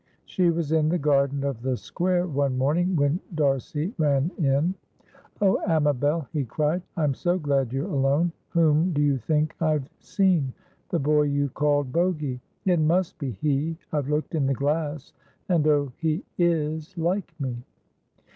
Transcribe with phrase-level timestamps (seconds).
[0.25, 4.73] She was in the garden of the square one morning, when D'Arcy ran in.
[5.39, 8.31] "O Amabel!" he cried, "I'm so glad you're alone!
[8.49, 10.53] Whom do you think I've seen?
[10.89, 12.39] The boy you called Bogy.
[12.65, 15.13] It must be he; I've looked in the glass,
[15.47, 17.57] and oh, he is like me!"